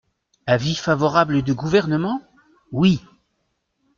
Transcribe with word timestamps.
Avis 0.47 0.73
favorable 0.73 1.43
du 1.43 1.53
Gouvernement? 1.53 2.23
Oui. 2.71 3.03